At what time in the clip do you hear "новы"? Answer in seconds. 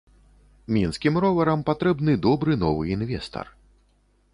2.67-2.81